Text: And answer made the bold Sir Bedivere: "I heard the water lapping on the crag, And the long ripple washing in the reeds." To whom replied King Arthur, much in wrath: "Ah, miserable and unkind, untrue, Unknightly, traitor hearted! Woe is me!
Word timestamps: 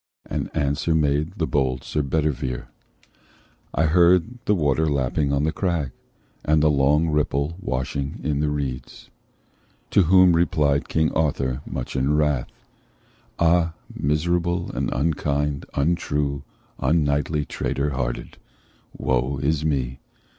And 0.25 0.49
answer 0.55 0.95
made 0.95 1.33
the 1.37 1.45
bold 1.45 1.83
Sir 1.83 2.01
Bedivere: 2.01 2.69
"I 3.71 3.83
heard 3.83 4.39
the 4.45 4.55
water 4.55 4.87
lapping 4.87 5.31
on 5.31 5.43
the 5.43 5.51
crag, 5.51 5.91
And 6.43 6.63
the 6.63 6.71
long 6.71 7.09
ripple 7.09 7.55
washing 7.59 8.19
in 8.23 8.39
the 8.39 8.49
reeds." 8.49 9.11
To 9.91 10.01
whom 10.01 10.33
replied 10.35 10.89
King 10.89 11.11
Arthur, 11.11 11.61
much 11.67 11.95
in 11.95 12.15
wrath: 12.15 12.47
"Ah, 13.37 13.75
miserable 13.93 14.71
and 14.71 14.91
unkind, 14.91 15.67
untrue, 15.75 16.45
Unknightly, 16.79 17.45
traitor 17.47 17.91
hearted! 17.91 18.39
Woe 18.97 19.37
is 19.37 19.63
me! 19.63 19.99